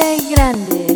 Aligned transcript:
Grande. 0.00 0.87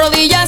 Rodillas, 0.00 0.39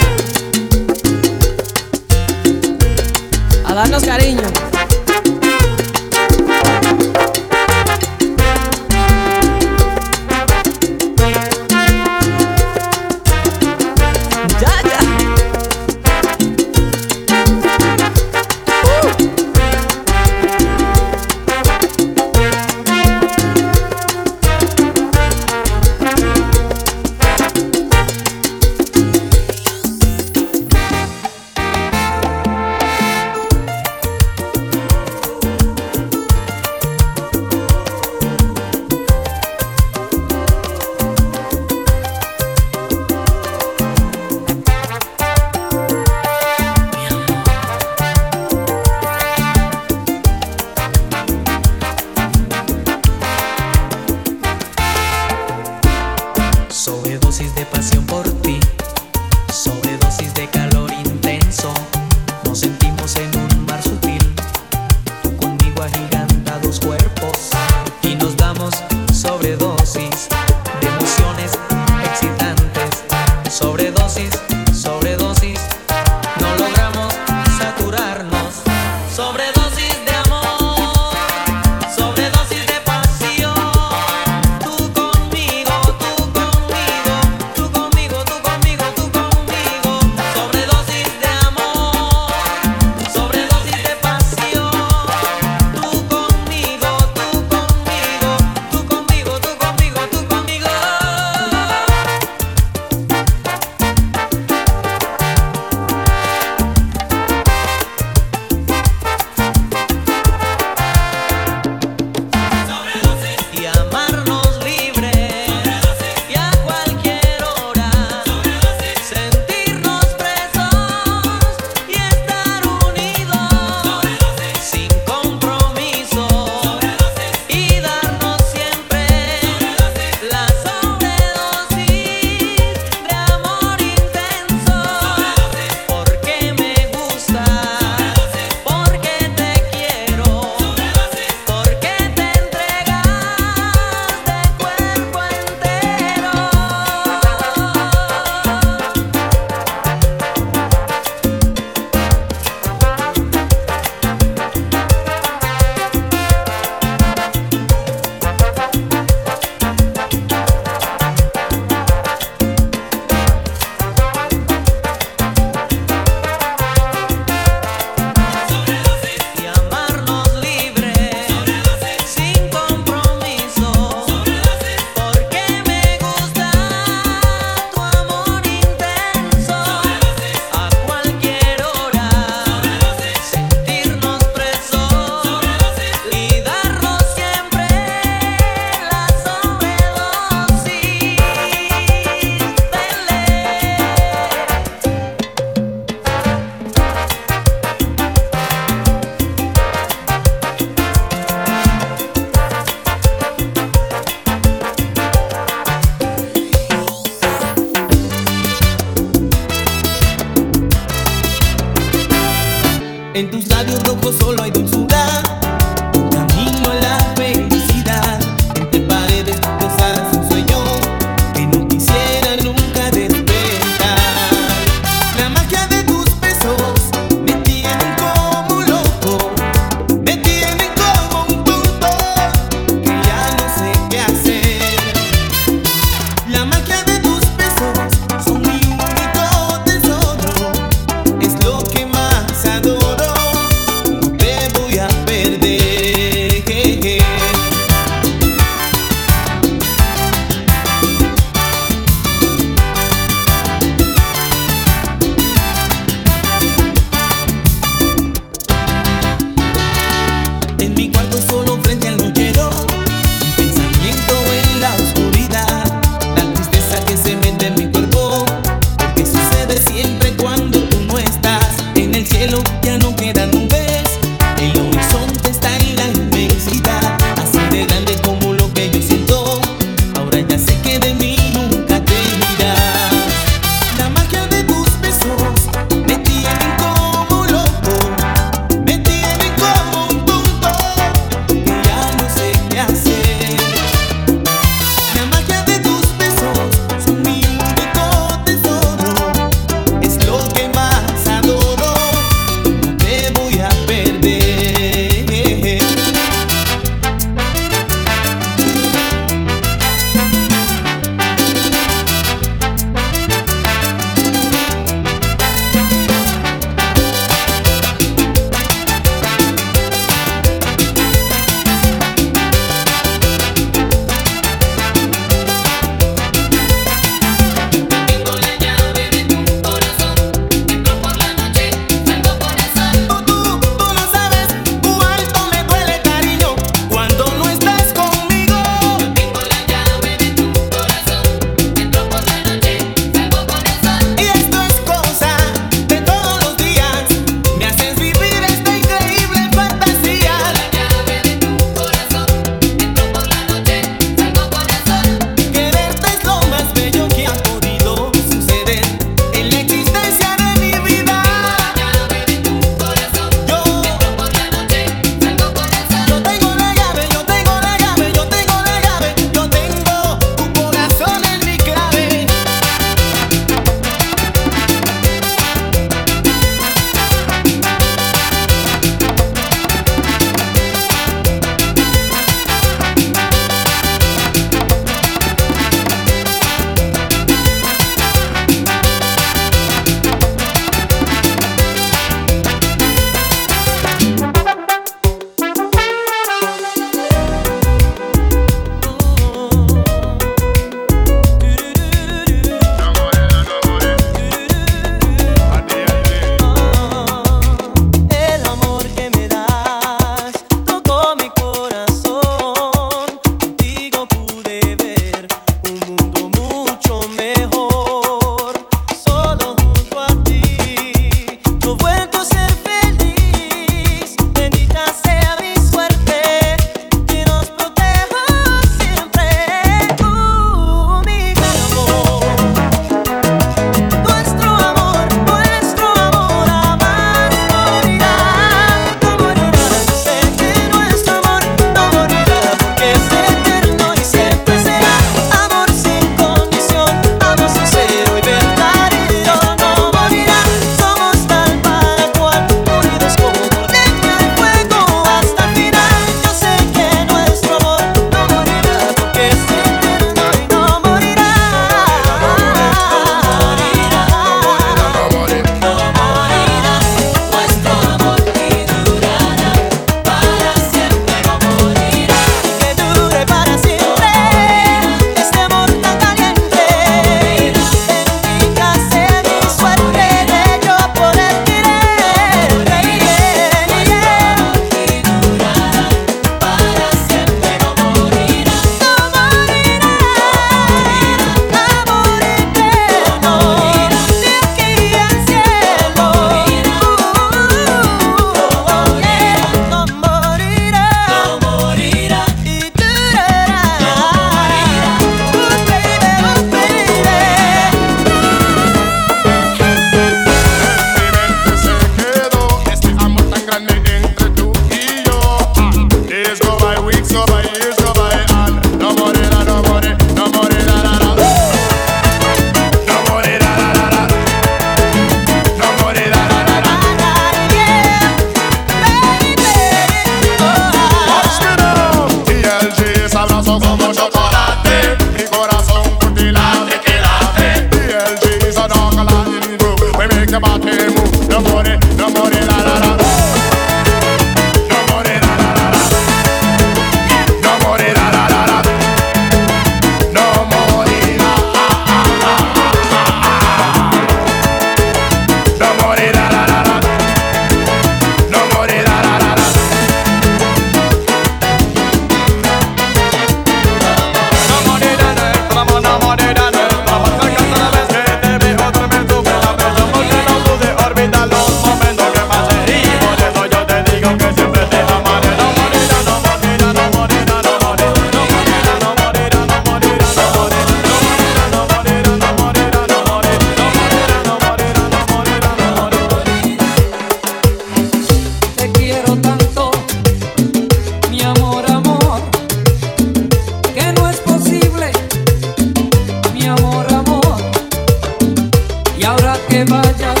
y 598.81 598.85
ahora 598.85 599.13
que 599.29 599.43
vayas 599.43 600.00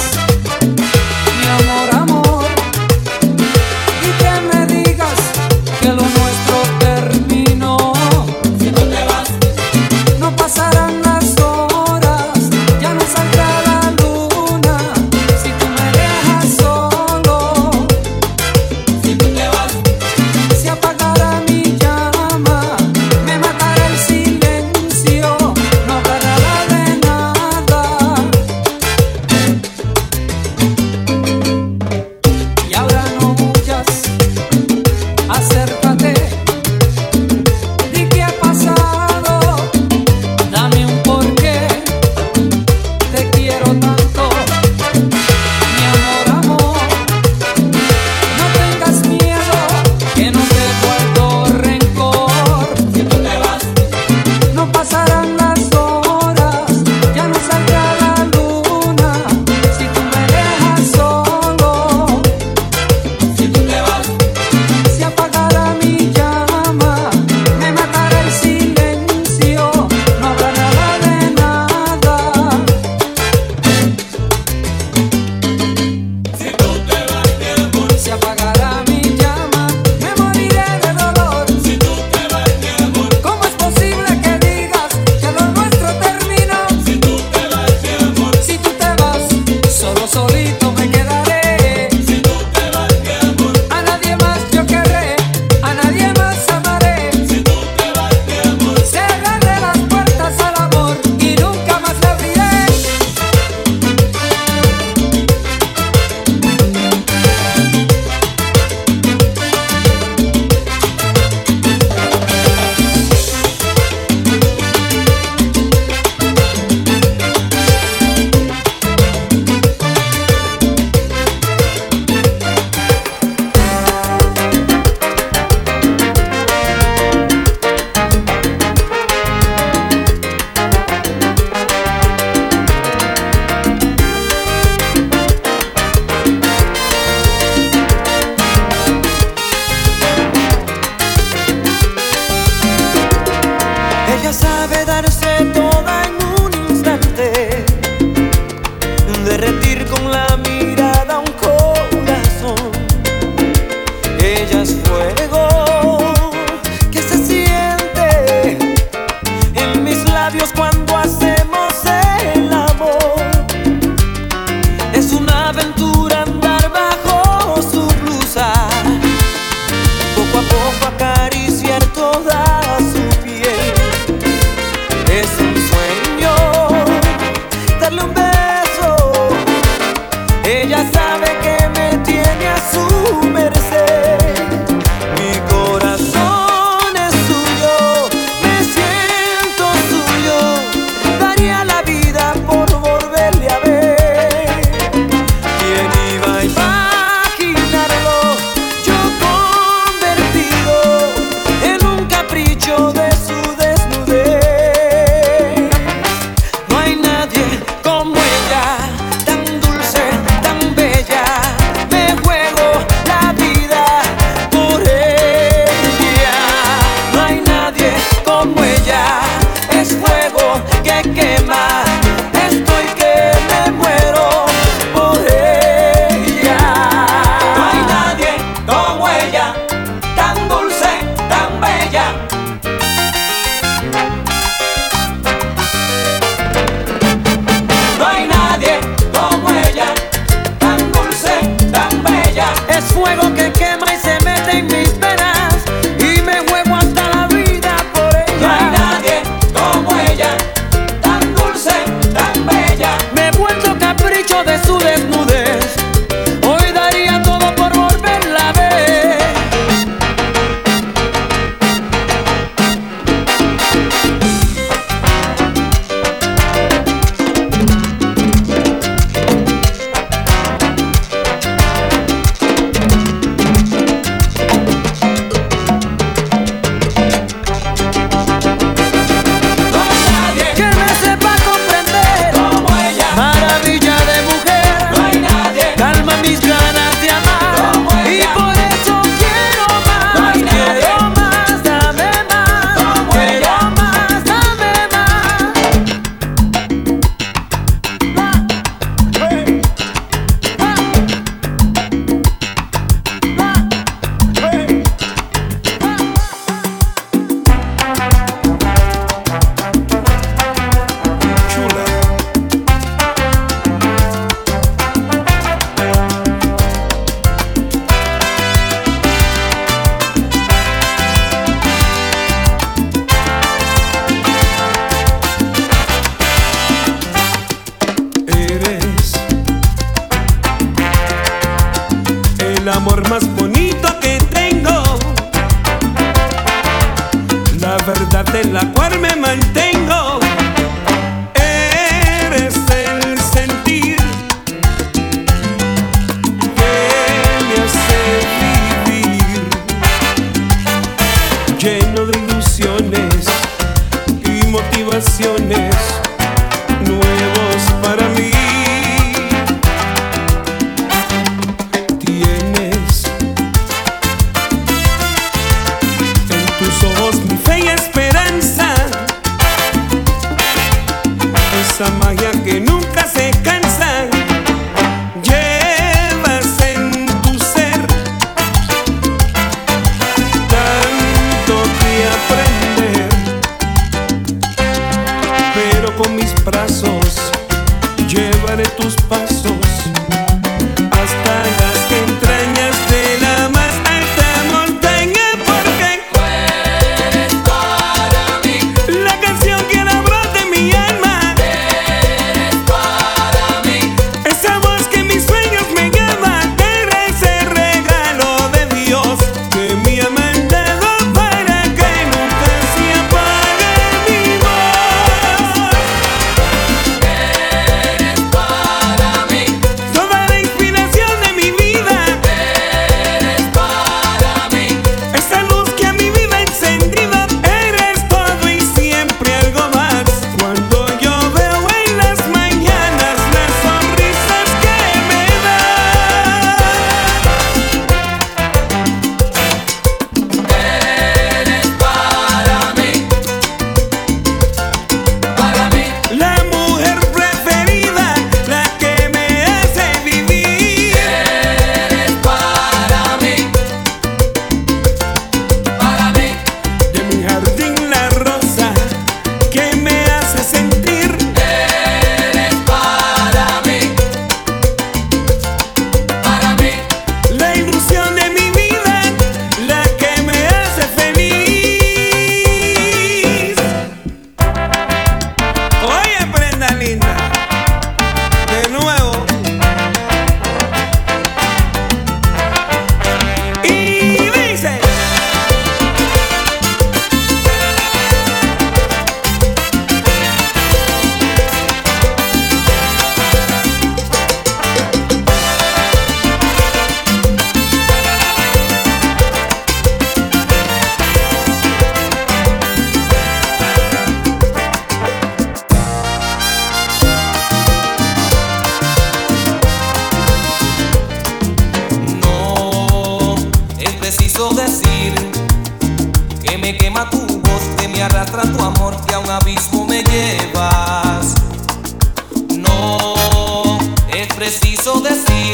preciso 524.51 524.99
decir 524.99 525.50